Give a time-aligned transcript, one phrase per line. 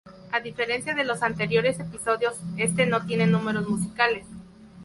[0.31, 4.25] A diferencia de los anteriores episodios, este no tiene números musicales.